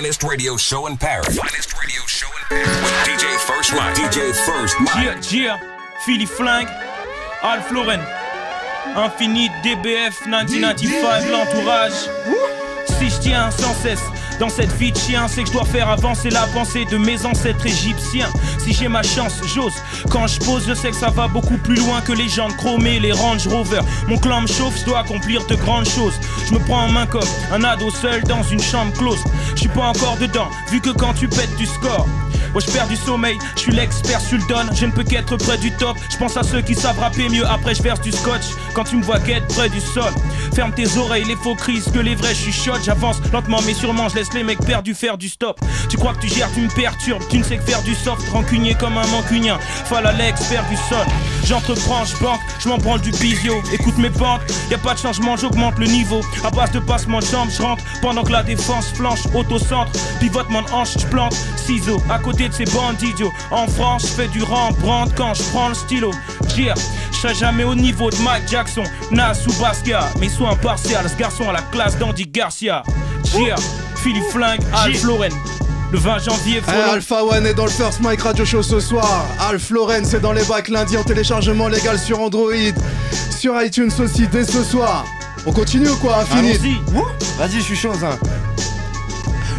finest 0.00 0.22
radio 0.22 0.56
show 0.56 0.86
in 0.86 0.96
Paris. 0.96 1.36
Finest 1.36 1.78
radio 1.78 2.00
show 2.06 2.26
in 2.26 2.44
Paris. 2.48 2.68
With 2.82 3.04
DJ 3.04 3.36
First 3.40 3.74
Mike. 3.74 3.94
DJ 3.94 4.32
First 4.46 4.80
Mike. 4.80 5.20
Gia, 5.20 5.20
Gia, 5.20 5.60
Philly 6.06 6.24
Flingue, 6.24 6.68
Alf 7.42 7.70
Lauren, 7.70 8.00
Infinite, 8.96 9.52
DBF, 9.62 10.24
1995, 10.24 11.30
l'entourage. 11.30 12.08
Si 12.98 13.10
je 13.10 13.20
tiens 13.20 13.50
sans 13.50 13.74
cesse 13.74 14.00
dans 14.40 14.48
cette 14.48 14.72
vie 14.78 14.90
de 14.90 14.96
chien, 14.96 15.28
c'est 15.28 15.42
que 15.42 15.48
je 15.48 15.52
dois 15.52 15.66
faire 15.66 15.90
avancer 15.90 16.30
la 16.30 16.46
pensée 16.46 16.86
de 16.86 16.96
mes 16.96 17.26
ancêtres 17.26 17.66
égyptiens. 17.66 18.30
Si 18.58 18.72
j'ai 18.72 18.88
ma 18.88 19.02
chance, 19.02 19.34
j'ose. 19.54 19.74
Quand 20.10 20.26
je 20.26 20.40
pose, 20.40 20.64
je 20.66 20.72
sais 20.72 20.90
que 20.90 20.96
ça 20.96 21.10
va 21.10 21.28
beaucoup 21.28 21.58
plus 21.58 21.76
loin 21.76 22.00
que 22.00 22.12
les 22.12 22.28
jantes 22.28 22.56
chromées, 22.56 22.98
les 22.98 23.12
Range 23.12 23.46
Rover. 23.46 23.82
Mon 24.08 24.16
clan 24.16 24.40
me 24.40 24.46
chauffe, 24.46 24.80
je 24.80 24.86
dois 24.86 25.00
accomplir 25.00 25.46
de 25.46 25.54
grandes 25.56 25.88
choses. 25.88 26.14
Je 26.48 26.54
me 26.54 26.58
prends 26.60 26.84
en 26.84 26.88
main 26.88 27.06
comme 27.06 27.28
un 27.52 27.62
ado 27.62 27.90
seul 27.90 28.22
dans 28.24 28.42
une 28.42 28.62
chambre 28.62 28.92
close. 28.94 29.22
Je 29.54 29.60
suis 29.60 29.68
pas 29.68 29.88
encore 29.88 30.16
dedans, 30.16 30.48
vu 30.70 30.80
que 30.80 30.90
quand 30.90 31.12
tu 31.12 31.28
pètes 31.28 31.54
du 31.56 31.66
score. 31.66 32.08
Moi 32.52 32.62
je 32.66 32.72
perds 32.72 32.88
du 32.88 32.96
sommeil, 32.96 33.38
je 33.54 33.60
suis 33.60 33.72
l'expert 33.72 34.20
sur 34.20 34.38
le 34.38 34.44
don, 34.48 34.74
je 34.74 34.86
ne 34.86 34.90
peux 34.90 35.04
qu'être 35.04 35.36
près 35.36 35.56
du 35.58 35.70
top. 35.72 35.96
Je 36.10 36.16
pense 36.16 36.36
à 36.36 36.42
ceux 36.42 36.62
qui 36.62 36.74
savent 36.74 36.98
rapper 36.98 37.28
mieux, 37.28 37.46
après 37.46 37.74
je 37.74 37.82
verse 37.82 38.00
du 38.00 38.10
scotch. 38.10 38.46
Quand 38.74 38.84
tu 38.84 38.96
me 38.96 39.02
vois 39.02 39.20
qu'être 39.20 39.46
près 39.54 39.68
du 39.68 39.80
sol, 39.80 40.12
ferme 40.50 40.72
tes 40.72 40.96
oreilles, 40.96 41.24
les 41.24 41.36
faux 41.36 41.54
crises, 41.54 41.90
que 41.92 41.98
les 41.98 42.14
vrais 42.14 42.34
chuchotent. 42.34 42.84
J'avance 42.84 43.20
lentement 43.32 43.60
mais 43.66 43.74
sûrement, 43.74 44.08
je 44.08 44.16
laisse 44.16 44.32
les 44.34 44.44
mecs 44.44 44.64
perdus 44.64 44.94
faire 44.94 45.18
du 45.18 45.28
stop. 45.28 45.60
Tu 45.88 45.96
crois 45.96 46.14
que 46.14 46.20
tu 46.20 46.28
gères, 46.28 46.50
tu 46.52 46.60
me 46.60 46.68
perturbes, 46.68 47.22
tu 47.28 47.38
ne 47.38 47.44
sais 47.44 47.56
que 47.56 47.62
faire 47.62 47.82
du 47.82 47.94
soft, 47.94 48.28
rancunier 48.28 48.74
comme 48.74 48.96
un 48.98 49.06
mancunien. 49.08 49.58
Fall 49.86 50.12
l'expert 50.18 50.64
du 50.68 50.76
sol. 50.76 51.06
J'entreprends, 51.44 52.04
je 52.04 52.16
banque, 52.18 52.40
je 52.58 52.68
m'en 52.68 52.78
branle 52.78 53.00
du 53.00 53.10
bisio. 53.12 53.62
Écoute 53.72 53.96
mes 53.98 54.10
pentes, 54.10 54.42
y 54.70 54.74
a 54.74 54.78
pas 54.78 54.94
de 54.94 54.98
changement, 54.98 55.36
j'augmente 55.36 55.78
le 55.78 55.86
niveau. 55.86 56.20
À 56.44 56.50
base 56.50 56.70
de 56.72 56.78
passement 56.80 57.20
de 57.20 57.26
jambes, 57.26 57.48
je 57.50 57.62
rentre 57.62 57.82
pendant 58.02 58.22
que 58.22 58.32
la 58.32 58.42
défense 58.42 58.86
flanche, 58.92 59.20
auto-centre, 59.34 59.92
pivotement 60.20 60.62
de 60.62 60.70
hanche, 60.70 60.94
je 60.98 61.06
plante, 61.06 61.34
ciseaux 61.56 62.00
à 62.10 62.18
côté 62.18 62.48
de 62.48 62.54
ces 62.54 62.64
bandits 62.64 63.10
idiots. 63.10 63.32
En 63.50 63.66
France, 63.66 64.02
je 64.08 64.22
fais 64.22 64.28
du 64.28 64.42
Rembrandt 64.42 65.12
quand 65.16 65.34
je 65.34 65.42
prends 65.44 65.68
le 65.68 65.74
stylo. 65.74 66.12
Dire, 66.54 66.74
serai 67.20 67.34
jamais 67.34 67.64
au 67.64 67.74
niveau 67.74 68.08
de 68.10 68.16
Mike 68.16 68.48
Jackson, 68.48 68.82
Nas 69.10 69.44
ou 69.46 69.52
Basquiat, 69.60 70.08
mais 70.18 70.28
sois 70.28 70.50
impartial, 70.50 71.06
ce 71.08 71.16
garçon 71.16 71.48
à 71.48 71.52
la 71.52 71.62
classe 71.62 71.98
d'Andy 71.98 72.26
Garcia. 72.26 72.82
Dire, 73.24 73.56
Philippe 73.96 74.24
Flingue, 74.30 74.60
Alf 74.72 75.02
Lauren. 75.02 75.28
Le 75.92 75.98
20 75.98 76.18
janvier, 76.20 76.60
follow. 76.62 76.92
Alpha 76.94 77.24
One 77.24 77.46
est 77.46 77.54
dans 77.54 77.64
le 77.64 77.70
First 77.70 78.00
Mike 78.00 78.22
Radio 78.22 78.44
Show 78.44 78.62
ce 78.62 78.80
soir. 78.80 79.26
Alf 79.40 79.70
Loren, 79.70 80.04
c'est 80.04 80.20
dans 80.20 80.32
les 80.32 80.44
bacs 80.44 80.68
lundi 80.68 80.96
en 80.96 81.02
téléchargement 81.02 81.68
légal 81.68 81.98
sur 81.98 82.20
Android. 82.20 82.52
Sur 83.36 83.60
iTunes 83.60 83.90
aussi 83.98 84.26
dès 84.28 84.44
ce 84.44 84.62
soir. 84.62 85.04
On 85.46 85.52
continue 85.52 85.88
ou 85.88 85.96
quoi. 85.96 86.24
Wouh 86.94 87.04
Vas-y, 87.38 87.56
je 87.56 87.60
suis 87.60 87.76
chaud, 87.76 87.92
hein. 88.04 88.18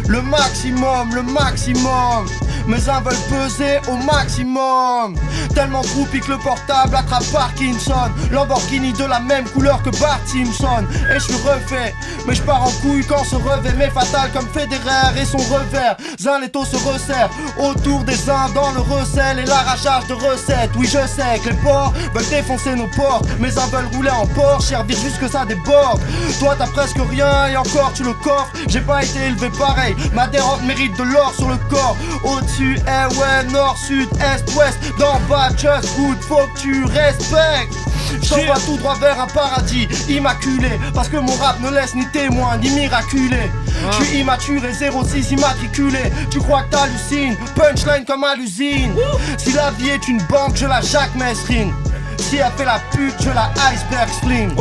Le 0.08 0.20
maximum, 0.22 1.14
le 1.14 1.22
maximum. 1.22 2.26
Mes 2.66 2.88
uns 2.88 3.00
veulent 3.00 3.14
peser 3.28 3.78
au 3.88 3.96
maximum. 3.96 5.14
Tellement 5.54 5.82
groupie 5.82 6.20
que 6.20 6.32
le 6.32 6.38
portable 6.38 6.94
attrape 6.96 7.24
Parkinson. 7.32 8.10
Lamborghini 8.30 8.92
de 8.92 9.04
la 9.04 9.20
même 9.20 9.44
couleur 9.44 9.82
que 9.82 9.90
Bart 10.00 10.20
Simpson. 10.26 10.84
Et 11.10 11.14
je 11.14 11.24
suis 11.24 11.34
refait. 11.34 11.94
Mais 12.26 12.34
je 12.34 12.42
pars 12.42 12.62
en 12.62 12.70
couille 12.82 13.04
quand 13.04 13.24
ce 13.24 13.36
revêt 13.36 13.72
m'est 13.74 13.90
fatal 13.90 14.30
comme 14.32 14.48
Federer 14.48 15.20
et 15.20 15.24
son 15.24 15.38
revers. 15.38 15.96
Zin 16.20 16.40
les 16.40 16.48
taux 16.48 16.64
se 16.64 16.76
resserrent 16.76 17.30
autour 17.58 18.04
des 18.04 18.28
uns 18.30 18.48
dans 18.54 18.70
le 18.72 18.80
recel 18.80 19.38
et 19.38 19.44
l'arrachage 19.44 20.06
de 20.08 20.14
recettes. 20.14 20.70
Oui, 20.76 20.86
je 20.86 21.06
sais 21.06 21.38
que 21.44 21.50
les 21.50 21.56
porcs 21.56 21.92
veulent 22.14 22.28
défoncer 22.28 22.74
nos 22.74 22.88
portes. 22.88 23.26
Mes 23.38 23.56
uns 23.58 23.66
veulent 23.66 23.88
rouler 23.94 24.10
en 24.10 24.26
Porsche, 24.26 24.68
servir 24.68 24.96
jusque 24.98 25.28
ça 25.30 25.44
déborde. 25.44 26.00
Toi, 26.38 26.54
t'as 26.58 26.66
presque 26.66 26.98
rien 27.10 27.48
et 27.48 27.56
encore 27.56 27.92
tu 27.94 28.04
le 28.04 28.14
coffres. 28.14 28.52
J'ai 28.68 28.80
pas 28.80 29.02
été 29.02 29.18
élevé 29.20 29.50
pareil. 29.58 29.94
Ma 30.12 30.26
dérobe 30.26 30.62
mérite 30.62 30.96
de 30.98 31.04
l'or 31.04 31.32
sur 31.36 31.48
le 31.48 31.56
corps. 31.70 31.96
Au-dessus, 32.24 32.78
eh 32.86 33.14
ouais, 33.14 33.52
nord, 33.52 33.76
sud, 33.76 34.08
est, 34.20 34.54
ouest. 34.56 34.78
D'en 34.98 35.18
bas, 35.28 35.31
just 35.56 35.96
good, 35.96 36.18
faut 36.22 36.46
que 36.54 36.60
tu 36.60 36.84
respectes. 36.84 37.74
J'envoie 38.22 38.58
tout 38.66 38.76
droit 38.76 38.94
vers 38.96 39.20
un 39.20 39.26
paradis 39.26 39.88
immaculé. 40.08 40.78
Parce 40.94 41.08
que 41.08 41.16
mon 41.16 41.34
rap 41.36 41.58
ne 41.60 41.70
laisse 41.70 41.94
ni 41.94 42.06
témoin 42.08 42.56
ni 42.58 42.70
miraculé. 42.70 43.50
Je 43.98 44.04
suis 44.04 44.18
immature 44.18 44.62
et 44.64 44.72
06 44.74 45.30
immatriculé. 45.32 46.12
Tu 46.30 46.38
crois 46.38 46.62
que 46.62 46.70
t'hallucines 46.70 47.36
Punchline 47.56 48.04
comme 48.04 48.24
à 48.24 48.34
l'usine. 48.34 48.94
Si 49.38 49.52
la 49.52 49.70
vie 49.72 49.90
est 49.90 50.08
une 50.08 50.22
banque 50.24 50.56
je 50.56 50.66
la 50.66 50.80
Jacques 50.80 51.14
Messrine 51.14 51.72
Si 52.18 52.36
elle 52.36 52.52
fait 52.56 52.64
la 52.64 52.80
pute 52.92 53.14
je 53.20 53.30
la 53.30 53.50
Iceberg 53.72 54.08
Slim. 54.20 54.54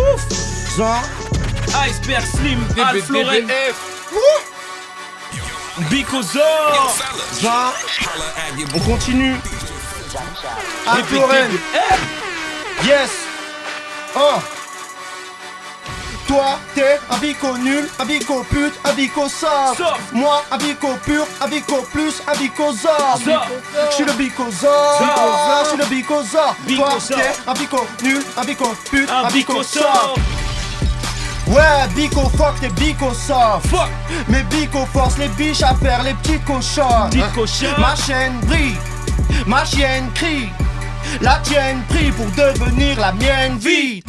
Genre 0.78 1.04
Iceberg 1.88 2.26
Slim, 2.26 2.60
Alf 2.86 3.10
Lauren, 3.10 3.48
Bicozor. 5.90 6.96
On 8.74 8.80
continue 8.80 9.36
Big, 10.12 11.22
eh. 11.74 12.86
Yes 12.86 13.10
Oh 14.16 14.42
Toi, 16.28 16.60
t'es 16.76 17.00
un 17.10 17.18
bico 17.18 17.58
nul, 17.58 17.88
un 18.00 18.06
bico 18.06 18.44
pute, 18.50 18.74
un 18.84 18.94
bico 18.94 19.30
soft. 19.30 19.82
Moi, 20.12 20.44
un 20.52 20.58
bico 20.58 20.88
pur, 21.06 21.26
un 21.42 21.48
bico 21.48 21.82
plus, 21.94 22.22
un 22.28 22.38
bico 22.38 22.74
zor. 22.74 23.20
Je 23.24 23.96
suis 23.96 24.06
le 24.06 24.14
bico 24.14 24.50
zor. 24.52 25.00
Je 25.64 25.70
suis 25.70 25.78
le 25.78 25.86
bico 25.86 26.24
zor. 26.24 26.56
Bico 26.66 26.84
Toi, 26.84 26.98
t'es 27.16 27.50
un 27.50 27.54
bico 27.54 27.88
nul, 28.04 28.24
un 28.38 28.44
bico 28.46 28.76
pute, 28.90 29.10
Un 29.10 29.28
Bicozor. 29.30 29.64
soft. 29.64 30.20
Ouais, 31.48 31.88
bico 31.96 32.30
fuck, 32.38 32.60
t'es 32.60 32.70
bico 32.70 33.14
soft. 33.14 33.68
Fuck, 33.68 33.90
Mais 34.28 34.44
bico 34.44 34.86
force 34.94 35.18
les 35.18 35.28
biches 35.30 35.64
à 35.64 35.74
faire 35.76 36.04
les 36.04 36.14
petits 36.16 36.40
cochons. 36.42 37.10
Ma 37.78 37.96
chaîne 37.96 38.40
brille, 38.44 38.78
ma 39.48 39.64
chienne 39.64 40.10
crie. 40.14 40.50
La 41.22 41.40
tienne 41.44 41.82
prie 41.90 42.12
pour 42.12 42.28
devenir 42.32 43.00
la 43.00 43.12
mienne 43.14 43.58
vite. 43.60 44.06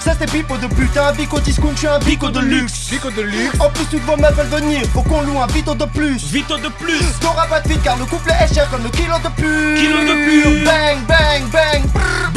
Ça 0.00 0.12
c'est 0.18 0.30
pipo 0.30 0.56
de 0.56 0.66
putain, 0.66 1.12
bico 1.12 1.40
discount, 1.40 1.72
je 1.74 1.78
suis 1.78 1.86
un 1.86 1.98
bico 1.98 2.28
de 2.28 2.40
luxe. 2.40 2.88
Bico 2.90 3.10
de 3.10 3.22
luxe. 3.22 3.58
En 3.60 3.70
plus, 3.70 3.84
toutes 3.86 4.02
vos 4.04 4.16
meufs 4.16 4.34
veulent 4.34 4.60
venir, 4.60 4.82
faut 4.92 5.02
qu'on 5.02 5.22
loue 5.22 5.40
un 5.40 5.46
vito 5.46 5.74
de 5.74 5.84
plus. 5.84 6.24
Vito 6.30 6.56
de 6.58 6.68
plus. 6.68 7.00
T'auras 7.20 7.46
pas 7.46 7.60
de 7.60 7.68
vite 7.68 7.82
car 7.82 7.96
le 7.96 8.04
couplet 8.06 8.34
est 8.40 8.52
cher 8.52 8.68
comme 8.70 8.82
le 8.82 8.90
kilo 8.90 9.14
de 9.22 9.28
plus. 9.40 9.74
Kilo 9.76 9.98
de 10.00 10.24
plus. 10.24 10.64
Bang, 10.64 10.98
bang, 11.06 11.50
bang. 11.50 11.83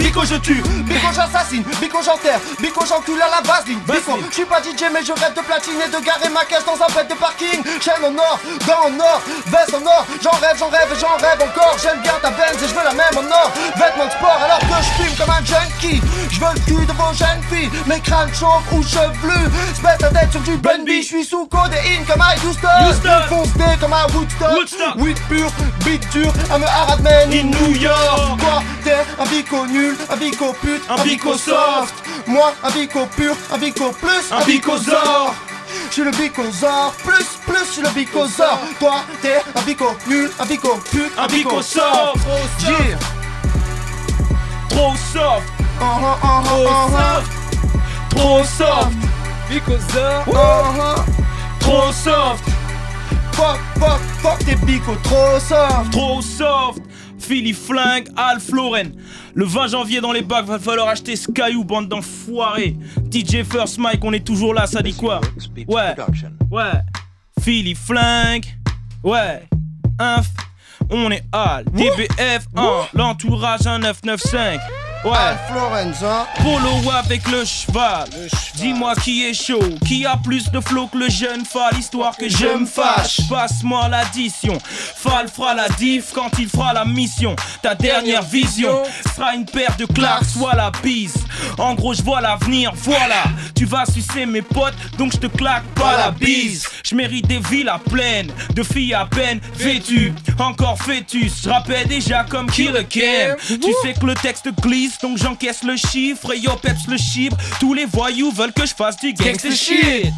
Bico 0.07 0.23
je 0.23 0.35
tue. 0.35 0.63
Bico 0.88 1.07
j'assassine, 1.13 1.63
bico 1.81 2.00
j'enterre, 2.01 2.40
bico 2.62 2.85
j'encule 2.88 3.22
à 3.22 3.28
la 3.28 3.41
vaseline. 3.41 3.79
Bico, 3.79 4.18
je 4.29 4.34
suis 4.34 4.45
pas 4.45 4.62
DJ 4.62 4.88
mais 4.94 5.03
je 5.03 5.12
rêve 5.12 5.34
de 5.35 5.41
platine 5.41 5.75
et 5.84 5.91
de 5.91 6.00
garer 6.00 6.29
ma 6.29 6.45
caisse 6.45 6.63
dans 6.63 6.79
un 6.81 6.88
bête 6.95 7.09
de 7.09 7.16
parking. 7.16 7.62
Chaîne 7.81 8.00
en 8.06 8.16
or, 8.16 8.40
dents 8.66 8.88
en 8.88 9.00
or, 9.03 9.22
veste 9.47 9.75
en 9.75 9.85
or 9.85 10.07
J'en 10.23 10.31
rêve, 10.40 10.56
j'en 10.57 10.69
rêve 10.69 10.88
et 10.96 10.97
j'en 10.97 11.17
rêve 11.17 11.41
encore. 11.44 11.75
J'aime 11.84 12.00
bien 12.00 12.13
ta 12.22 12.29
Benz 12.29 12.56
et 12.56 12.67
je 12.69 12.73
veux 12.73 12.85
la 12.85 12.94
même 12.94 13.17
en 13.17 13.28
or 13.28 13.51
Vêtements 13.75 14.06
de 14.06 14.12
sport 14.12 14.40
alors 14.41 14.59
que 14.59 14.79
je 14.79 15.03
fume 15.03 15.16
comme 15.17 15.29
un 15.29 15.44
junkie. 15.44 16.01
Je 16.31 16.40
veux 16.40 16.53
le 16.56 16.59
cul 16.63 16.85
de 16.85 16.94
vos 16.94 17.12
jeunes 17.12 17.44
filles. 17.51 17.69
Mes 17.85 18.00
crânes 18.00 18.34
chauves 18.34 18.63
ou 18.72 18.81
chevelus 18.84 19.51
mettre 19.84 20.06
la 20.06 20.22
tête 20.22 20.31
sur 20.31 20.41
du 20.41 20.56
Bunby 20.56 21.01
Je 21.01 21.07
suis 21.07 21.25
sous 21.25 21.47
codéine 21.47 22.06
comme 22.07 22.22
à 22.22 22.31
Houston. 22.46 22.79
Houston. 22.88 23.22
Foncé 23.28 23.75
comme 23.81 23.91
à 23.91 24.07
Woodstock. 24.16 24.56
Woodstock. 24.56 24.96
Weed 25.03 25.19
pur, 25.28 25.51
beat 25.84 26.01
dur, 26.13 26.31
I'm 26.50 26.63
a 26.63 26.67
hard 26.67 27.03
man 27.03 27.34
in 27.34 27.51
New 27.51 27.75
York. 27.75 28.40
Un 29.19 29.27
bico 29.29 29.65
nul, 29.65 29.97
un 30.09 30.17
bico 30.17 30.53
pute, 30.61 30.81
Un 30.89 31.03
bico 31.03 31.37
soft. 31.37 31.93
Moi, 32.25 32.53
un 32.63 32.71
bico 32.71 33.05
pur, 33.15 33.35
un 33.51 33.57
bico 33.59 33.91
plus, 33.99 34.31
Un 34.31 34.45
bicozor. 34.45 35.33
Je 35.89 35.93
suis 35.93 36.03
le 36.03 36.11
bicozor, 36.11 36.93
plus, 37.03 37.25
plus, 37.45 37.65
je 37.65 37.71
suis 37.71 37.81
le 37.81 37.89
bicozor. 37.89 38.59
Toi, 38.79 39.03
t'es 39.21 39.41
un 39.55 39.61
bico 39.63 39.95
nul, 40.07 40.31
un 40.39 40.45
bico 40.45 40.79
pute, 40.91 41.11
Un 41.17 41.27
bico 41.27 41.61
soft. 41.61 42.25
Yeah. 42.61 42.97
Trop 44.69 44.95
soft. 45.11 45.43
Uh 45.79 45.83
-huh, 45.83 46.15
uh 46.23 46.41
-huh, 46.41 46.47
Trop 46.47 46.65
uh 46.65 46.87
-huh. 46.87 46.97
soft. 46.97 47.31
Trop 48.09 48.45
soft. 48.45 48.97
Bicozor. 49.49 50.23
Uh 50.27 50.35
-huh. 50.77 51.03
Trop 51.59 51.93
soft. 51.93 52.43
Fuck, 53.33 53.59
fuck, 53.79 53.99
fuck, 54.22 54.40
t'es 54.45 54.55
bico 54.66 54.95
trop 55.03 55.40
soft. 55.40 55.91
Trop 55.91 56.22
soft. 56.22 56.86
Philly 57.28 57.52
Flingue, 57.52 58.08
Alf 58.16 58.52
Lauren. 58.53 58.91
Le 59.34 59.44
20 59.44 59.68
janvier 59.68 60.00
dans 60.00 60.14
les 60.14 60.22
bacs, 60.22 60.46
va 60.46 60.59
falloir 60.59 60.88
acheter 60.88 61.18
Skyou, 61.18 61.66
bande 61.66 61.90
d'enfoirés. 61.90 62.78
DJ 63.12 63.44
First 63.44 63.79
Mike, 63.79 64.02
on 64.03 64.14
est 64.14 64.26
toujours 64.26 64.53
là, 64.53 64.66
ça 64.66 64.82
dit 64.82 64.94
quoi? 64.94 65.20
Ouais, 65.68 65.94
ouais. 66.50 66.72
Philly 67.41 67.76
Flingue, 67.76 68.46
ouais. 69.03 69.44
Inf, 70.00 70.28
on 70.90 71.12
est 71.12 71.24
Al. 71.34 71.66
DBF 71.66 72.47
1, 72.56 72.88
l'entourage 72.94 73.59
1995. 73.59 74.59
Ouais. 75.03 75.16
Alf 75.16 75.40
Lorenz, 75.53 76.03
hein. 76.03 76.26
Polo 76.38 76.91
avec 76.91 77.28
le 77.29 77.46
cheval. 77.46 78.09
Dis-moi 78.55 78.96
qui 78.96 79.26
est 79.26 79.34
chaud, 79.34 79.64
qui 79.85 80.05
a 80.05 80.17
plus 80.17 80.49
de 80.52 80.59
flow 80.59 80.88
que 80.88 80.97
le 80.97 81.09
jeune 81.09 81.46
Fall, 81.46 81.78
histoire 81.78 82.17
que 82.17 82.28
je 82.28 82.46
me 82.46 82.66
fâche. 82.66 83.22
Passe-moi 83.29 83.88
l'addition. 83.90 84.58
Fall 84.64 85.28
fera 85.29 85.53
la 85.53 85.70
diff 85.70 86.11
quand 86.14 86.32
il 86.40 86.49
fera 86.49 86.73
la 86.73 86.84
mission. 86.85 87.35
Ta 87.61 87.76
dernière 87.76 88.23
vision 88.23 88.84
sera 89.16 89.35
une 89.35 89.46
paire 89.46 89.76
de 89.78 89.85
claques, 89.85 90.26
soit 90.26 90.55
la 90.55 90.72
bise. 90.84 91.27
En 91.57 91.73
gros, 91.73 91.93
je 91.93 92.01
vois 92.01 92.22
l'avenir, 92.22 92.72
voilà. 92.75 93.23
Tu 93.55 93.66
vas 93.66 93.85
sucer 93.85 94.25
mes 94.25 94.41
potes, 94.41 94.75
donc 94.97 95.13
je 95.13 95.17
te 95.17 95.28
claque 95.28 95.66
pas 95.75 95.97
la 95.97 96.11
bise. 96.11 96.66
Je 96.84 96.95
mérite 96.95 97.28
des 97.28 97.39
villes 97.39 97.69
à 97.69 97.79
pleine, 97.79 98.31
de 98.53 98.63
filles 98.63 98.93
à 98.93 99.05
peine 99.05 99.39
vêtues. 99.55 100.13
Encore 100.39 100.78
fœtus, 100.78 101.41
je 101.43 101.49
rappelle 101.49 101.87
déjà 101.87 102.23
comme 102.23 102.49
Killer 102.49 102.85
Cam. 102.89 103.35
Tu 103.47 103.73
sais 103.81 103.93
que 103.99 104.05
le 104.05 104.13
texte 104.13 104.49
glisse, 104.61 104.97
donc 105.01 105.17
j'encaisse 105.17 105.63
le 105.63 105.75
chiffre. 105.75 106.34
Et 106.34 106.39
yo, 106.39 106.55
peps 106.55 106.87
le 106.87 106.97
chibre. 106.97 107.37
Tous 107.59 107.73
les 107.73 107.85
voyous 107.85 108.31
veulent 108.31 108.53
que 108.53 108.66
je 108.66 108.73
fasse 108.73 108.97
du 108.97 109.13
gangster 109.13 109.51
shit. 109.51 110.13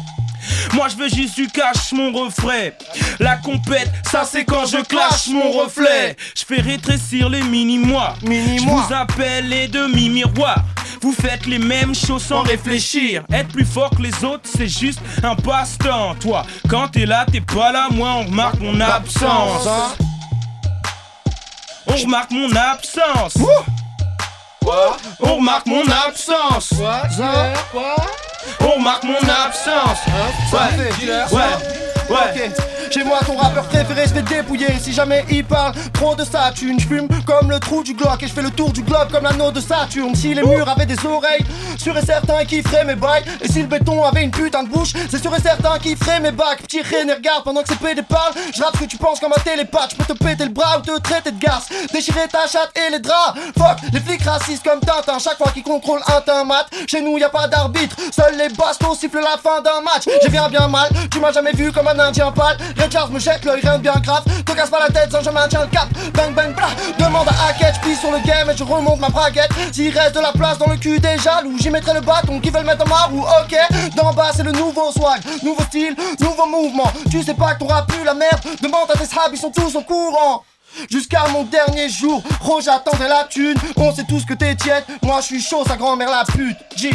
Moi 0.72 0.88
je 0.88 0.96
veux 0.96 1.08
juste 1.08 1.36
du 1.36 1.46
cash, 1.48 1.92
mon 1.92 2.12
refrain. 2.12 2.70
La 3.18 3.36
compète, 3.36 3.90
ça 4.10 4.24
c'est 4.30 4.44
quand 4.44 4.66
je 4.66 4.78
clash 4.78 5.28
mon 5.28 5.50
reflet. 5.50 6.16
Je 6.34 6.44
fais 6.44 6.62
rétrécir 6.62 7.28
les 7.28 7.42
mini-mois. 7.42 8.14
Je 8.22 8.64
vous 8.64 8.94
appelle 8.94 9.48
les 9.48 9.68
demi-miroirs. 9.68 10.64
Vous 11.00 11.12
faites 11.12 11.46
les 11.46 11.58
mêmes 11.58 11.94
choses 11.94 12.24
sans 12.24 12.42
réfléchir. 12.42 13.24
Être 13.32 13.48
plus 13.48 13.64
fort 13.64 13.90
que 13.90 14.02
les 14.02 14.24
autres, 14.24 14.44
c'est 14.44 14.68
juste 14.68 15.00
un 15.22 15.34
passe-temps. 15.34 16.14
Toi, 16.20 16.44
quand 16.68 16.88
t'es 16.88 17.06
là, 17.06 17.24
t'es 17.30 17.40
pas 17.40 17.72
là. 17.72 17.88
Moi, 17.90 18.08
on 18.10 18.24
remarque 18.26 18.60
mon 18.60 18.78
absence. 18.80 19.66
On 21.86 21.96
remarque 21.96 22.30
mon 22.30 22.54
absence. 22.54 23.34
On 25.20 25.36
remarque 25.36 25.66
mon 25.66 25.84
absence. 26.06 26.72
On 28.60 28.70
remarque 28.72 29.04
mon 29.04 29.16
absence. 29.16 29.98
Ouais, 30.52 30.58
ouais, 31.32 32.14
ouais. 32.14 32.52
Chez 32.90 33.04
moi, 33.04 33.20
ton 33.24 33.36
rappeur 33.36 33.64
préféré 33.68 34.08
se 34.08 34.14
fait 34.14 34.22
dépouiller. 34.22 34.66
Si 34.80 34.92
jamais 34.92 35.24
il 35.30 35.44
parle 35.44 35.74
trop 35.92 36.16
de 36.16 36.24
Saturne, 36.24 36.80
je 36.80 36.86
fume 36.88 37.06
comme 37.24 37.48
le 37.48 37.60
trou 37.60 37.84
du 37.84 37.94
Glock 37.94 38.20
et 38.22 38.26
je 38.26 38.32
fais 38.32 38.42
le 38.42 38.50
tour 38.50 38.72
du 38.72 38.82
globe 38.82 39.12
comme 39.12 39.22
l'anneau 39.22 39.52
de 39.52 39.60
Saturne. 39.60 40.14
Si 40.16 40.34
les 40.34 40.42
murs 40.42 40.68
avaient 40.68 40.86
des 40.86 40.98
oreilles, 41.06 41.44
sûr 41.78 41.96
et 41.96 42.04
certain 42.04 42.44
qu'ils 42.44 42.66
feraient 42.66 42.84
mes 42.84 42.96
bails. 42.96 43.22
Et 43.42 43.48
si 43.48 43.60
le 43.60 43.68
béton 43.68 44.02
avait 44.02 44.24
une 44.24 44.32
putain 44.32 44.64
de 44.64 44.68
bouche, 44.68 44.92
c'est 45.08 45.22
sûr 45.22 45.32
et 45.36 45.40
certain 45.40 45.78
qu'il 45.78 45.96
ferait 45.96 46.18
mes 46.18 46.32
bacs. 46.32 46.62
Petit 46.62 46.82
René, 46.82 47.14
regarde 47.14 47.44
pendant 47.44 47.62
que 47.62 47.68
c'est 47.68 47.78
PD 47.78 48.02
parle. 48.02 48.34
Je 48.52 48.60
rappe 48.60 48.76
ce 48.76 48.80
que 48.80 48.88
tu 48.88 48.96
penses 48.96 49.20
comme 49.20 49.32
un 49.32 49.40
télépathe. 49.40 49.92
Je 49.92 49.96
peux 49.96 50.12
te 50.12 50.24
péter 50.24 50.44
le 50.44 50.50
bras 50.50 50.78
ou 50.78 50.82
te 50.82 50.98
traiter 51.00 51.30
de 51.30 51.38
garce. 51.38 51.68
Déchirer 51.92 52.26
ta 52.26 52.48
chatte 52.48 52.72
et 52.76 52.90
les 52.90 52.98
draps. 52.98 53.38
Fuck, 53.56 53.78
les 53.92 54.00
flics 54.00 54.22
racistes 54.22 54.64
comme 54.64 54.80
Tintin. 54.80 55.20
Chaque 55.20 55.36
fois 55.36 55.52
qu'ils 55.52 55.62
contrôlent 55.62 56.02
un 56.08 56.20
teint 56.22 56.44
mat. 56.44 56.66
Chez 56.88 57.02
nous, 57.02 57.18
y 57.18 57.22
a 57.22 57.28
pas 57.28 57.46
d'arbitre. 57.46 57.94
Seuls 58.10 58.36
les 58.36 58.48
bastos 58.48 58.98
sifflent 58.98 59.20
la 59.20 59.38
fin 59.38 59.60
d'un 59.60 59.80
match. 59.80 60.08
J'ai 60.22 60.28
bien 60.28 60.48
bien 60.48 60.66
mal. 60.66 60.90
Tu 61.10 61.20
m'as 61.20 61.30
jamais 61.32 61.52
vu 61.52 61.70
comme 61.70 61.86
un 61.86 61.98
indien 62.00 62.32
pâle. 62.32 62.56
Red 62.80 62.92
Charles 62.92 63.10
me 63.10 63.18
jette 63.18 63.44
l'œil, 63.44 63.60
rien 63.60 63.76
de 63.76 63.82
bien 63.82 63.94
grave. 64.02 64.24
Te 64.46 64.52
casse 64.52 64.70
pas 64.70 64.78
la 64.80 64.88
tête 64.88 65.12
sans 65.12 65.22
je 65.22 65.28
maintiens 65.28 65.60
le 65.60 65.66
cap. 65.66 65.86
Bang 66.14 66.32
bang 66.34 66.54
blah. 66.54 66.68
Demande 66.98 67.28
à 67.28 67.48
Hackett, 67.48 67.74
je 67.84 67.94
sur 67.94 68.10
le 68.10 68.20
game 68.20 68.48
et 68.48 68.56
je 68.56 68.64
remonte 68.64 68.98
ma 69.00 69.10
braguette. 69.10 69.50
S'il 69.70 69.96
reste 69.96 70.14
de 70.14 70.20
la 70.20 70.32
place 70.32 70.56
dans 70.56 70.68
le 70.68 70.76
cul 70.76 70.98
des 70.98 71.18
jaloux, 71.18 71.56
j'y 71.60 71.68
mettrai 71.68 71.92
le 71.92 72.00
bâton 72.00 72.40
qui 72.40 72.48
veut 72.48 72.60
le 72.60 72.66
mettre 72.66 72.84
en 72.86 72.88
ma 72.88 73.02
roue. 73.02 73.26
Ok, 73.42 73.54
d'en 73.96 74.14
bas 74.14 74.30
c'est 74.34 74.44
le 74.44 74.52
nouveau 74.52 74.90
swag, 74.92 75.20
nouveau 75.42 75.62
style, 75.64 75.94
nouveau 76.20 76.46
mouvement. 76.46 76.90
Tu 77.10 77.22
sais 77.22 77.34
pas 77.34 77.54
que 77.54 77.58
t'auras 77.58 77.82
plus 77.82 78.02
la 78.02 78.14
merde. 78.14 78.40
Demande 78.62 78.90
à 78.94 78.98
tes 78.98 79.04
sables, 79.04 79.34
ils 79.34 79.40
sont 79.40 79.50
tous 79.50 79.76
au 79.76 79.82
courant. 79.82 80.44
Jusqu'à 80.90 81.28
mon 81.32 81.42
dernier 81.44 81.88
jour, 81.88 82.22
Ro 82.40 82.60
j'attendrai 82.60 83.08
la 83.08 83.24
thune 83.24 83.56
On 83.76 83.92
sait 83.94 84.04
tous 84.04 84.24
que 84.24 84.34
t'es 84.34 84.54
tiède, 84.54 84.84
moi 85.02 85.20
je 85.20 85.26
suis 85.26 85.42
chaud, 85.42 85.64
sa 85.66 85.76
grand-mère 85.76 86.10
la 86.10 86.24
pute 86.24 86.56
G 86.76 86.90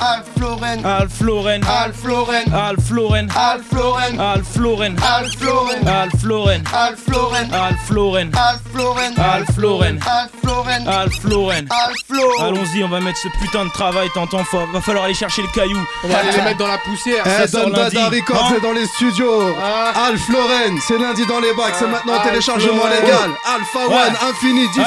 Al 0.00 0.22
Floren 0.36 0.84
Al 0.86 1.08
Floren, 1.08 1.62
Al 1.64 1.92
Floren 1.92 2.52
Al 2.54 2.76
Floren, 2.78 3.30
Al 3.36 3.62
Floren 3.64 4.18
Al 4.20 4.44
Floren, 4.44 4.96
Al 5.02 5.30
Floren 5.30 5.88
Al 5.88 6.10
Floren, 6.10 6.64
Al 6.68 6.96
Floren 6.96 7.52
Al 7.52 7.76
Floren, 7.76 8.32
Al 8.34 8.56
Floren 8.72 9.14
Al 9.18 9.44
Floren, 9.46 9.98
Al 10.06 10.28
Floren 10.40 10.88
Al 10.88 11.10
Floren. 11.10 11.68
Al 11.70 11.92
Floren 12.06 12.46
Allons-y, 12.46 12.82
on 12.84 12.88
va 12.88 13.00
mettre 13.00 13.18
ce 13.18 13.28
putain 13.40 13.64
de 13.64 13.70
travail, 13.70 14.08
t'entends 14.14 14.44
Va 14.72 14.80
falloir 14.80 15.04
aller 15.04 15.14
chercher 15.14 15.42
le 15.42 15.48
caillou. 15.48 15.78
On 16.04 16.08
va 16.08 16.18
aller 16.18 16.32
les 16.32 16.42
mettre 16.42 16.58
dans 16.58 16.66
la 16.68 16.78
poussière. 16.78 17.24
Eh, 17.26 17.46
Don. 17.50 17.70
Dada 17.70 18.08
Records 18.08 18.50
Hein 18.50 18.54
est 18.56 18.60
dans 18.60 18.72
les 18.72 18.86
studios. 18.86 19.54
Ah. 19.62 20.06
Al 20.06 20.18
Floren, 20.18 20.78
c'est 20.86 20.98
lundi 20.98 21.26
dans 21.26 21.40
les 21.40 21.52
bacs, 21.54 21.74
c'est 21.78 21.86
maintenant 21.86 22.18
téléchargement 22.22 22.76
Floren. 22.76 23.02
légal. 23.02 23.30
Alpha. 23.54 23.86
One, 23.86 24.16
Infini, 24.30 24.66
DJ 24.66 24.78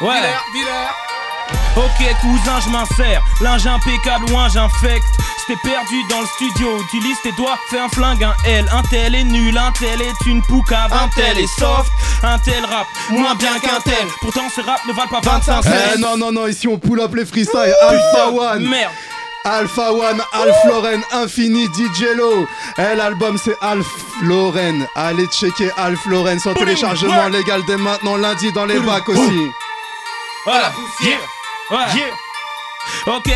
Ouais. 0.00 0.16
Yo. 0.54 1.05
Ok 1.76 2.06
cousin 2.22 2.60
je 2.64 2.70
m'insère, 2.70 3.22
linge 3.42 3.66
impeccable 3.66 4.24
ou 4.32 4.38
un 4.38 4.48
j'infecte 4.48 5.04
C'était 5.40 5.60
perdu 5.62 6.02
dans 6.08 6.20
le 6.20 6.26
studio, 6.26 6.80
utilise 6.82 7.16
tes 7.22 7.32
doigts, 7.32 7.58
fais 7.68 7.78
un 7.78 7.88
flingue, 7.88 8.24
un 8.24 8.34
L. 8.46 8.64
Un 8.72 8.82
tel 8.82 9.14
est 9.14 9.24
nul, 9.24 9.56
un 9.56 9.72
tel 9.72 10.00
est 10.00 10.26
une 10.26 10.42
poucave, 10.42 10.92
un 10.92 11.08
tel 11.14 11.38
est 11.38 11.58
soft. 11.58 11.90
Un 12.22 12.38
tel 12.38 12.64
rap, 12.64 12.86
moins 13.10 13.34
bien 13.34 13.58
qu'un 13.58 13.80
tel. 13.84 14.06
Pourtant 14.20 14.48
ces 14.54 14.62
rap 14.62 14.80
ne 14.88 14.92
valent 14.94 15.08
pas 15.08 15.20
25 15.20 15.62
cents. 15.62 15.70
Eh 15.94 16.00
non, 16.00 16.16
non, 16.16 16.32
non, 16.32 16.46
ici 16.46 16.66
on 16.66 16.78
pull 16.78 17.00
up 17.00 17.14
les 17.14 17.26
freestyles. 17.26 17.74
Alpha 17.82 18.30
One. 18.30 18.66
Merde. 18.66 18.92
Alpha 19.44 19.92
One, 19.92 20.20
Al 20.32 20.52
Floren, 20.62 21.02
Infini, 21.12 21.66
DJ 21.68 22.16
Lo. 22.16 22.48
Eh, 22.78 22.96
l'album 22.96 23.38
c'est 23.38 23.56
Alf 23.60 23.86
Floren. 24.18 24.88
Allez 24.96 25.26
checker 25.28 25.70
Alf 25.76 26.00
sans 26.02 26.10
Bouling, 26.10 26.54
téléchargement 26.54 27.28
légal 27.28 27.60
dès 27.66 27.76
maintenant, 27.76 28.16
lundi 28.16 28.50
dans 28.52 28.64
les 28.64 28.80
bacs 28.80 29.08
aussi. 29.08 29.50
Voilà, 30.44 30.72
yeah, 31.02 31.16
ouais. 31.70 32.12
Ok, 33.06 33.32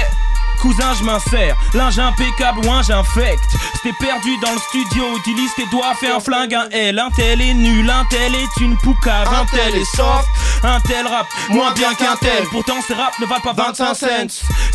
cousin, 0.61 0.95
je 0.99 1.05
m'insère. 1.05 1.57
Linge 1.75 1.99
impeccable 1.99 2.61
ou 2.67 2.71
un 2.71 2.83
j'infecte. 2.83 3.43
C'était 3.75 3.97
perdu 3.99 4.37
dans 4.43 4.53
le 4.53 4.59
studio, 4.59 5.17
utilise 5.17 5.51
tes 5.55 5.67
doigts, 5.67 5.95
fais 5.99 6.11
un 6.11 6.21
flingue, 6.21 6.55
un 6.55 6.69
L. 6.71 6.99
Un 6.99 7.11
tel 7.11 7.41
est 7.41 7.55
nul, 7.55 7.89
un 7.91 8.05
tel 8.11 8.35
est 8.35 8.61
une 8.61 8.77
poucave, 8.79 9.27
un 9.33 9.47
tel 9.47 9.75
est 9.75 9.97
soft, 9.97 10.29
un 10.63 10.81
tel 10.81 11.07
rap, 11.07 11.27
moins 11.49 11.73
bien 11.73 11.95
qu'un 11.95 12.17
tel. 12.21 12.45
Pourtant, 12.51 12.77
ces 12.87 12.95
rap 12.95 13.13
ne 13.21 13.27
valent 13.27 13.41
pas 13.41 13.55
25 13.55 13.95
cents. 13.95 14.07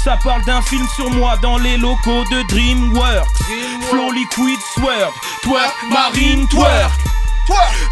Ça 0.04 0.18
parle 0.24 0.44
d'un 0.46 0.62
film 0.62 0.86
sur 0.96 1.10
moi 1.12 1.38
dans 1.42 1.58
les 1.58 1.78
locaux 1.78 2.24
de 2.31 2.42
Dreamworks. 2.50 3.28
Flow 3.90 4.12
liquid, 4.12 4.60
swerve, 4.74 5.13
twerk, 5.44 5.74
marine, 5.90 6.48
twerk. 6.48 6.92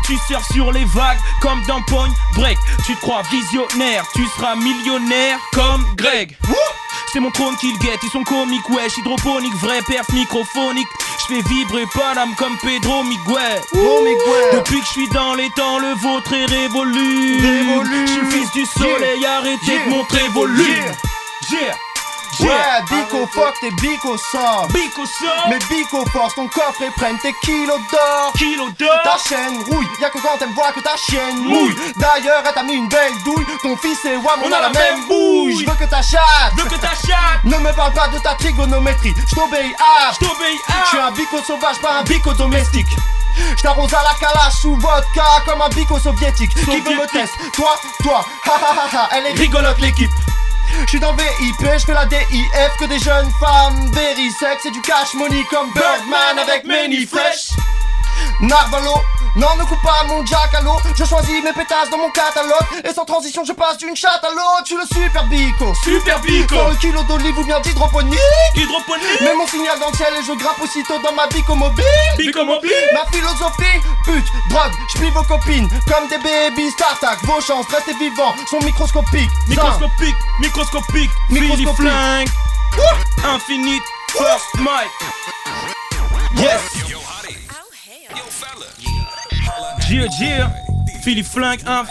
Tu 0.06 0.18
surfes 0.28 0.52
sur 0.52 0.72
les 0.72 0.86
vagues 0.86 1.20
comme 1.42 1.62
dans 1.68 1.82
Point 1.84 2.10
Break. 2.36 2.58
Tu 2.86 2.96
te 2.96 3.02
crois 3.02 3.22
visionnaire, 3.32 4.04
tu 4.16 4.26
seras 4.36 4.56
millionnaire 4.56 5.38
comme 5.54 5.86
Greg. 5.96 6.36
C'est 7.12 7.20
mon 7.20 7.30
trône 7.32 7.56
qu'il 7.58 7.78
guette, 7.78 8.00
ils 8.02 8.10
sont 8.10 8.24
comiques, 8.24 8.68
wesh, 8.70 8.98
hydroponique, 8.98 9.54
vrai 9.62 9.82
perf 9.84 10.10
microphonique. 10.14 10.88
Je 11.20 11.36
fais 11.36 11.42
vibrer 11.48 11.86
Paname 11.94 12.34
comme 12.36 12.58
Pedro 12.58 13.04
Miguel. 13.04 13.62
Oh 13.76 14.02
Miguel 14.04 14.50
Depuis 14.60 14.80
que 14.82 14.86
je 14.88 14.92
suis 14.92 15.10
dans 15.10 15.36
les 15.36 15.50
temps, 15.52 15.78
le 15.80 15.94
vôtre 16.02 16.34
est 16.34 16.46
révolu. 16.46 17.40
Je 17.40 18.12
suis 18.12 18.26
fils 18.32 18.52
du 18.54 18.66
soleil, 18.66 19.24
arrêtez 19.26 19.60
Yeah. 19.74 19.86
de 19.86 19.90
montrer 19.92 20.28
vos 20.30 20.46
lunes. 20.46 20.96
Yeah. 21.52 21.76
Ouais. 22.40 22.50
Bico 22.90 23.28
fuck 23.28 23.54
tes 23.60 23.72
Bico 23.72 24.18
sort 24.18 24.68
Bico 24.74 25.06
sort. 25.06 25.48
Mais 25.50 25.60
Bico 25.70 26.06
force 26.12 26.36
ton 26.36 26.48
coffre 26.48 26.82
et 26.82 26.92
prenne 26.92 27.18
tes 27.20 27.34
kilos 27.44 27.80
d'or 27.92 28.34
d'or. 28.80 28.90
Ta 29.04 29.18
chaîne 29.30 29.58
rouille, 29.70 29.88
y'a 30.02 30.10
que 30.10 30.18
quand 30.20 30.38
elle 30.42 30.54
voit 30.54 30.72
que 30.72 30.80
ta 30.80 30.96
chienne 30.98 31.38
Mouille. 31.38 31.76
D'ailleurs 31.98 32.44
elle 32.46 32.54
t'a 32.54 32.64
mis 32.64 32.74
une 32.74 32.88
belle 32.88 33.14
douille 33.24 33.46
Ton 33.62 33.78
fils 33.78 34.04
et 34.06 34.18
Wam 34.18 34.40
on, 34.44 34.48
On 34.48 34.52
a 34.52 34.62
la 34.62 34.70
même 34.70 35.08
bouille 35.08 35.60
Je 35.60 35.70
veux 35.70 35.76
que 35.76 35.90
ta 35.90 36.02
chatte 36.02 36.54
Veux 36.58 36.66
que 36.66 36.76
ta 36.76 36.90
chatte. 36.90 37.44
Ne 37.44 37.58
me 37.58 37.72
parle 37.74 37.94
pas 37.94 38.08
de 38.08 38.18
ta 38.20 38.36
trigonométrie 38.36 39.14
Je 39.28 39.36
t'obéis 39.36 39.74
à 39.80 40.12
Je 40.14 40.20
t'obéis. 40.20 40.60
Je 40.84 40.90
suis 40.90 40.98
un 41.00 41.12
bico 41.12 41.42
sauvage, 41.46 41.78
pas 41.80 42.00
un 42.00 42.04
bico 42.04 42.34
domestique. 42.34 42.88
Je 43.58 43.62
t'arrose 43.64 43.94
à 43.94 44.04
la 44.04 44.14
calache 44.20 44.56
sous 44.62 44.76
vodka 44.76 45.24
comme 45.46 45.62
un 45.62 45.70
bico 45.70 45.98
soviétique. 46.00 46.54
Qui 46.54 46.82
veut 46.82 46.96
me 46.96 47.06
tester? 47.08 47.52
Toi, 47.54 47.80
toi, 48.04 48.26
ha 48.46 48.52
ha 48.52 48.76
ha 48.76 48.98
ha, 48.98 49.10
elle 49.12 49.26
est 49.28 49.40
rigolote 49.40 49.80
l'équipe. 49.80 50.12
Je 50.82 50.90
suis 50.90 51.00
dans 51.00 51.14
VIP, 51.14 51.62
je 51.78 51.86
fais 51.86 51.94
la 51.94 52.06
DIF 52.06 52.78
que 52.80 52.86
des 52.86 53.00
jeunes 53.00 53.30
femmes 53.40 53.92
very 53.94 54.30
sex 54.40 54.66
et 54.66 54.72
du 54.72 54.82
cash 54.82 55.14
money 55.16 55.44
comme 55.50 55.72
Birdman 55.74 56.40
avec 56.40 56.66
Many 56.66 57.06
Fresh. 57.06 57.52
Narvalo, 58.42 59.02
non 59.36 59.56
ne 59.58 59.64
coupe 59.64 59.82
pas 59.82 60.04
mon 60.08 60.26
jack 60.26 60.54
à 60.54 60.62
l'eau 60.62 60.78
Je 60.98 61.04
choisis 61.06 61.44
mes 61.44 61.54
pétasses 61.54 61.90
dans 61.90 61.98
mon 61.98 62.10
catalogue. 62.12 62.84
Et 62.84 62.94
sans 62.94 63.06
transition 63.06 63.44
je 63.44 63.54
passe 63.54 63.78
d'une 63.78 63.96
chatte 63.96 64.24
à 64.24 64.30
l'autre. 64.30 64.64
Je 64.64 64.76
suis 64.76 64.76
le 64.76 65.06
super 65.06 65.24
bico. 65.26 65.74
Super 65.84 66.20
bico. 66.22 66.56
Dans 66.56 66.70
le 66.70 66.76
kilo 66.76 67.04
d'olive 67.04 67.38
ou 67.38 67.44
bien 67.44 67.60
d'hydroponique. 67.62 68.20
Hydroponique. 68.56 69.22
Mets 69.22 69.36
mon 69.36 69.48
signal 69.48 69.80
dans 69.80 69.90
le 69.90 69.98
ciel 69.98 70.14
et 70.20 70.24
je 70.24 70.34
grappe 70.34 70.62
aussitôt 70.62 71.00
dans 71.04 71.14
ma 71.14 71.28
bico 71.28 71.56
mobile 71.56 71.84
Bico 72.18 72.46
mobile. 72.46 72.72
Ma 72.94 73.06
philosophie, 73.12 73.80
pute, 74.06 74.26
drogue, 74.50 74.72
j'plie 74.90 75.10
vos 75.12 75.24
copines 75.24 75.68
Comme 75.88 76.08
des 76.08 76.18
baby 76.18 76.70
start 76.72 77.04
vos 77.24 77.42
chances, 77.42 77.66
restez 77.70 77.94
vivants, 77.94 78.34
sont 78.50 78.60
microscopiques. 78.60 79.30
Microscopique, 79.48 80.16
microscopique, 80.40 81.10
Microscopique. 81.30 82.30
Infinite, 83.24 83.84
first 84.10 84.56
mic. 84.58 84.90
Yes, 86.36 86.83
Gia, 89.88 90.08
Gia, 90.10 90.52
Philly 91.02 91.24
flingue, 91.24 91.60
un. 91.68 91.84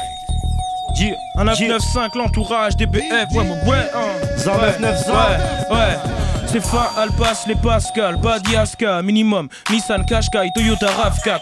Gia, 0.94 1.14
un 1.36 1.44
995, 1.44 2.10
l'entourage, 2.14 2.76
DBF, 2.76 3.30
ouais, 3.32 3.44
mon 3.44 3.54
ouais, 3.68 3.88
hein. 3.94 4.36
Zin 4.36 4.52
Ouais, 4.52 4.78
995. 4.80 5.40
Ouais, 5.70 5.76
ouais. 5.76 6.21
C'est 6.52 6.60
fin, 6.60 6.86
Alpas, 6.98 7.44
les 7.46 7.54
Pascal, 7.54 8.16
Badiaska, 8.16 9.00
minimum, 9.00 9.48
Nissan 9.70 10.04
Qashqai, 10.04 10.50
Toyota 10.54 10.86
RAV4. 10.86 11.40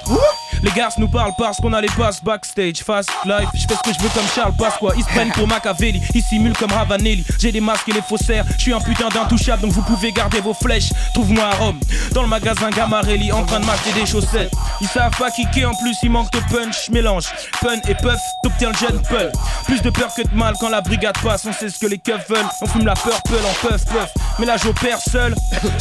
Les 0.62 0.70
gars 0.70 0.90
nous 0.98 1.08
parlent 1.08 1.32
parce 1.36 1.56
qu'on 1.56 1.72
a 1.72 1.80
les 1.80 1.88
passes 1.88 2.22
backstage, 2.22 2.84
fast 2.84 3.10
life. 3.24 3.48
Je 3.54 3.66
fais 3.66 3.74
ce 3.74 3.90
que 3.90 3.96
je 3.96 4.00
veux 4.00 4.08
comme 4.10 4.26
Charles 4.32 4.52
Pasqua. 4.56 4.92
Ils 4.96 5.02
se 5.02 5.08
prennent 5.08 5.32
pour 5.32 5.48
Machiavelli, 5.48 6.00
ils 6.14 6.22
simulent 6.22 6.56
comme 6.56 6.70
Ravanelli. 6.70 7.24
J'ai 7.40 7.50
des 7.50 7.60
masques 7.60 7.88
et 7.88 7.92
les 7.92 8.02
faussaires. 8.02 8.44
Je 8.56 8.62
suis 8.62 8.72
un 8.72 8.78
putain 8.78 9.08
d'intouchable 9.08 9.62
donc 9.62 9.72
vous 9.72 9.82
pouvez 9.82 10.12
garder 10.12 10.40
vos 10.40 10.54
flèches. 10.54 10.90
Trouve-moi 11.14 11.44
à 11.44 11.56
Rome, 11.56 11.80
dans 12.12 12.22
le 12.22 12.28
magasin 12.28 12.70
Gamarelli, 12.70 13.32
en 13.32 13.44
train 13.44 13.58
de 13.58 13.64
m'acheter 13.64 13.92
des 13.92 14.06
chaussettes. 14.06 14.52
Ils 14.80 14.86
savent 14.86 15.16
pas 15.18 15.30
kicker 15.30 15.64
en 15.64 15.74
plus, 15.74 15.96
il 16.04 16.10
manque 16.10 16.30
de 16.30 16.40
punch. 16.52 16.88
Mélange 16.90 17.26
pun 17.62 17.80
et 17.88 17.94
puff, 17.94 18.20
t'obtiens 18.44 18.70
le 18.70 18.76
jeune 18.76 19.02
pull. 19.02 19.32
Plus 19.64 19.82
de 19.82 19.90
peur 19.90 20.14
que 20.14 20.22
de 20.22 20.34
mal 20.36 20.54
quand 20.60 20.68
la 20.68 20.82
brigade 20.82 21.18
passe. 21.20 21.46
On 21.46 21.52
sait 21.52 21.68
ce 21.68 21.80
que 21.80 21.86
les 21.86 21.98
keufs 21.98 22.28
veulent. 22.28 22.46
On 22.60 22.66
fume 22.66 22.86
la 22.86 22.94
purple 22.94 23.34
en 23.44 23.66
puff 23.66 23.84
puff. 23.86 24.10
Mais 24.38 24.46
là 24.46 24.56
j'opère 24.62 24.99
seul 25.00 25.34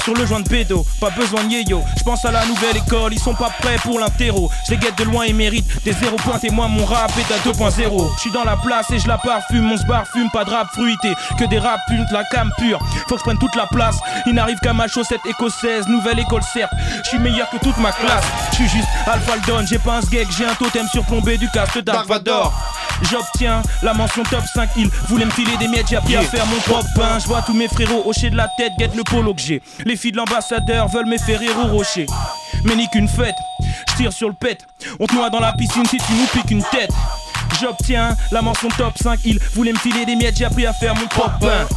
sur 0.03 0.13
le 0.13 0.25
joint 0.25 0.39
de 0.41 0.49
bédo. 0.49 0.85
Pas 0.99 1.09
besoin 1.09 1.43
de 1.43 1.69
yo. 1.69 1.83
Je 1.97 2.03
pense 2.03 2.23
à 2.25 2.31
la 2.31 2.45
nouvelle 2.45 2.77
école, 2.77 3.13
ils 3.13 3.19
sont 3.19 3.33
pas 3.33 3.49
prêts 3.59 3.77
pour 3.83 3.99
l'interro. 3.99 4.49
Je 4.65 4.71
les 4.71 4.77
guette 4.77 4.97
de 4.97 5.03
loin, 5.03 5.25
ils 5.25 5.35
méritent 5.35 5.83
des 5.83 5.93
zéro 5.93 6.15
points. 6.17 6.39
Témoin, 6.39 6.67
mon 6.67 6.85
rap 6.85 7.11
est 7.17 7.33
à 7.33 7.37
2.0. 7.37 8.11
Je 8.15 8.21
suis 8.21 8.31
dans 8.31 8.43
la 8.43 8.55
place 8.57 8.91
et 8.91 8.99
je 8.99 9.07
la 9.07 9.17
parfume. 9.17 9.63
Mon 9.63 9.75
bar 9.87 10.05
fume, 10.07 10.29
pas 10.31 10.45
de 10.45 10.51
rap 10.51 10.67
fruité. 10.73 11.13
Que 11.37 11.45
des 11.45 11.59
rap 11.59 11.79
puntes, 11.87 12.11
la 12.11 12.23
cam 12.25 12.51
pure. 12.57 12.79
Faut 13.07 13.15
que 13.15 13.19
je 13.19 13.23
prenne 13.23 13.39
toute 13.39 13.55
la 13.55 13.67
place. 13.67 13.97
Il 14.25 14.33
n'arrive 14.33 14.59
qu'à 14.59 14.73
ma 14.73 14.87
chaussette 14.87 15.25
écossaise. 15.25 15.87
Nouvelle 15.87 16.19
école 16.19 16.43
certes. 16.53 16.71
Je 17.03 17.09
suis 17.09 17.19
meilleur 17.19 17.49
que 17.49 17.57
toute 17.57 17.77
ma 17.77 17.91
classe. 17.91 18.25
Je 18.51 18.55
suis 18.55 18.69
juste 18.69 18.87
Alpha. 19.05 19.33
J'ai 19.65 19.79
pas 19.79 19.97
un 19.97 20.01
sgeg, 20.01 20.27
j'ai 20.37 20.45
un 20.45 20.55
totem 20.55 20.87
surplombé 20.87 21.37
du 21.37 21.49
casque 21.49 21.79
Dark 21.79 22.07
Vador. 22.07 22.53
J'obtiens 23.09 23.61
la 23.81 23.93
mention 23.93 24.23
top 24.23 24.43
5 24.53 24.69
il 24.77 24.89
voulait 25.07 25.25
me 25.25 25.31
filer 25.31 25.55
des 25.57 25.67
miettes, 25.67 25.87
j'ai 25.89 25.95
appris 25.95 26.15
à 26.15 26.21
faire 26.21 26.45
mon 26.47 26.59
propre 26.59 26.87
pain. 26.95 27.19
Je 27.19 27.27
vois 27.27 27.41
tous 27.41 27.53
mes 27.53 27.67
frérots 27.67 28.03
hocher 28.05 28.29
de 28.29 28.35
la 28.35 28.49
tête, 28.57 28.73
guette 28.77 28.95
le 28.95 29.03
polo 29.03 29.33
que 29.33 29.41
j'ai. 29.41 29.61
Les 29.85 29.95
filles 29.95 30.11
de 30.11 30.17
l'ambassadeur 30.17 30.87
veulent 30.87 31.07
me 31.07 31.17
faire 31.17 31.39
rire 31.39 31.57
au 31.63 31.67
rocher. 31.67 32.05
Mais 32.65 32.75
ni 32.75 32.87
qu'une 32.89 33.07
fête, 33.07 33.35
je 33.89 33.95
tire 33.95 34.13
sur 34.13 34.27
le 34.27 34.33
pet. 34.33 34.65
On 34.99 35.07
te 35.07 35.15
noie 35.15 35.29
dans 35.29 35.39
la 35.39 35.53
piscine 35.53 35.85
si 35.85 35.97
tu 35.97 36.13
nous 36.13 36.27
piques 36.27 36.51
une 36.51 36.63
tête. 36.63 36.91
J'obtiens 37.59 38.15
la 38.31 38.41
mention 38.41 38.69
top 38.77 38.93
5 39.01 39.19
il 39.25 39.39
voulait 39.53 39.73
me 39.73 39.79
filer 39.79 40.05
des 40.05 40.15
miettes, 40.15 40.37
j'ai 40.37 40.45
appris 40.45 40.65
à 40.65 40.73
faire 40.73 40.95
mon 40.95 41.07
propre 41.07 41.39
pain. 41.39 41.67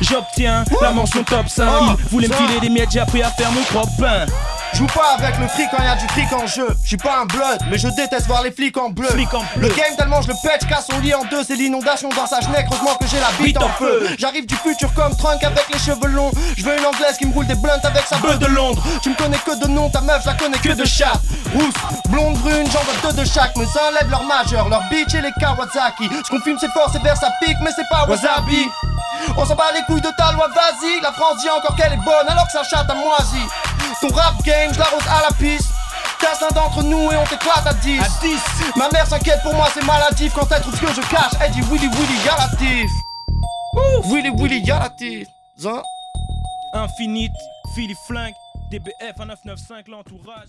J'obtiens 0.00 0.64
la 0.80 0.92
mention 0.92 1.24
top 1.24 1.48
5 1.48 1.66
il 1.98 2.04
voulait 2.10 2.28
me 2.28 2.34
filer 2.34 2.60
des 2.60 2.68
miettes, 2.68 2.90
j'ai 2.92 3.00
appris 3.00 3.22
à 3.22 3.30
faire 3.30 3.50
mon 3.52 3.62
propre 3.62 3.92
pain. 3.98 4.26
Joue 4.74 4.86
pas 4.86 5.16
avec 5.16 5.38
le 5.38 5.46
fric 5.46 5.68
quand 5.70 5.82
y 5.82 5.86
a 5.86 5.94
du 5.94 6.06
fric 6.08 6.32
en 6.32 6.46
jeu. 6.48 6.66
Je 6.82 6.88
suis 6.88 6.96
pas 6.96 7.20
un 7.20 7.26
blood, 7.26 7.60
mais 7.70 7.78
je 7.78 7.86
déteste 7.88 8.26
voir 8.26 8.42
les 8.42 8.50
flics 8.50 8.76
en 8.76 8.90
bleu. 8.90 9.08
Flics 9.08 9.32
en 9.32 9.44
bleu. 9.54 9.68
Le 9.68 9.74
game 9.74 9.94
tellement 9.96 10.20
je 10.20 10.28
le 10.28 10.34
pète, 10.42 10.66
casse 10.66 10.86
son 10.90 10.98
lit 10.98 11.14
en 11.14 11.24
deux, 11.26 11.44
c'est 11.44 11.54
l'inondation 11.54 12.08
dans 12.08 12.26
sa 12.26 12.40
schneck. 12.40 12.66
Heureusement 12.70 12.96
que 12.96 13.06
j'ai 13.06 13.20
la 13.20 13.30
bite 13.38 13.62
en 13.62 13.68
feu. 13.68 14.08
J'arrive 14.18 14.46
du 14.46 14.56
futur 14.56 14.92
comme 14.94 15.14
Trunk 15.16 15.44
avec 15.44 15.66
les 15.72 15.78
cheveux 15.78 16.08
longs. 16.08 16.32
Je 16.56 16.64
veux 16.64 16.76
une 16.76 16.86
anglaise 16.86 17.16
qui 17.18 17.26
me 17.26 17.32
roule 17.32 17.46
des 17.46 17.54
blunts 17.54 17.84
avec 17.84 18.04
sa 18.04 18.16
Bœuf 18.16 18.38
de 18.40 18.46
Londres. 18.46 18.82
Tu 19.02 19.10
me 19.10 19.14
connais 19.14 19.38
que 19.38 19.60
de 19.60 19.68
nom, 19.68 19.90
ta 19.90 20.00
meuf, 20.00 20.22
je 20.22 20.26
la 20.26 20.34
connais 20.34 20.58
que 20.58 20.72
de 20.72 20.84
chat. 20.84 21.12
Rousse, 21.52 21.74
blonde, 22.08 22.36
brune, 22.38 22.66
j'en 22.72 22.80
veux 22.80 23.12
deux 23.12 23.22
de 23.22 23.24
chaque. 23.24 23.56
Mes 23.56 23.64
uns 23.64 23.92
lèvent 24.00 24.10
leur 24.10 24.24
majeur, 24.24 24.68
leur 24.68 24.82
bitch 24.90 25.14
et 25.14 25.20
les 25.20 25.32
Kawasaki. 25.38 26.08
Ce 26.24 26.30
qu'on 26.30 26.40
fume, 26.40 26.58
c'est 26.58 26.72
fort, 26.72 26.90
c'est 26.92 27.02
vers 27.02 27.16
sa 27.16 27.30
pique, 27.40 27.58
mais 27.62 27.70
c'est 27.76 27.88
pas 27.88 28.06
wasabi. 28.06 28.66
On 29.36 29.44
s'en 29.46 29.54
bat 29.54 29.70
les 29.72 29.82
couilles 29.82 30.00
de 30.00 30.10
ta 30.18 30.32
loi, 30.32 30.48
vas-y. 30.48 31.00
La 31.00 31.12
France 31.12 31.38
dit 31.40 31.48
encore 31.48 31.76
qu'elle 31.76 31.92
est 31.92 32.04
bonne, 32.04 32.28
alors 32.28 32.46
que 32.46 32.52
sa 32.52 32.64
chatte 32.64 32.90
a 32.90 32.94
moisi. 32.94 33.46
Ton 34.00 34.08
rap 34.08 34.42
game, 34.42 34.72
je 34.72 34.78
l'arrose 34.78 35.06
à 35.08 35.22
la 35.22 35.34
piste. 35.36 35.70
Casse 36.20 36.42
un 36.42 36.54
d'entre 36.54 36.82
nous 36.82 37.12
et 37.12 37.16
on 37.16 37.24
t'éclate 37.24 37.66
à 37.66 37.74
10. 37.74 38.00
À 38.00 38.08
10. 38.20 38.40
Ma 38.76 38.88
mère 38.90 39.06
s'inquiète 39.06 39.40
pour 39.42 39.54
moi, 39.54 39.68
c'est 39.72 39.84
maladif. 39.84 40.32
Quand 40.34 40.46
elle 40.50 40.60
trouve 40.62 40.74
ce 40.74 40.80
que 40.80 40.92
je 40.94 41.00
cache, 41.08 41.32
elle 41.40 41.52
dit 41.52 41.60
Willy 41.62 41.88
Willy, 41.88 42.24
y'a 42.24 42.36
la 42.36 42.56
tif. 42.56 42.90
Willy 44.04 44.30
Willy, 44.30 44.60
y'a 44.60 44.78
la 44.78 44.90
tif. 44.90 45.28
Zin. 45.58 45.82
Infinite, 46.74 47.32
Philly 47.74 47.94
Flingue, 48.06 48.34
DBF 48.70 49.16
1995, 49.18 49.84
l'entourage. 49.88 50.48